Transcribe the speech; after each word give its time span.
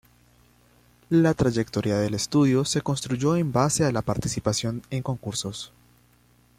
La 1.11 1.35
trayectoria 1.35 1.95
del 1.99 2.15
estudio 2.15 2.65
se 2.65 2.81
construyó 2.81 3.35
en 3.35 3.51
base 3.51 3.85
a 3.85 3.91
la 3.91 4.01
participación 4.01 4.81
en 4.89 5.03
concursos. 5.03 5.73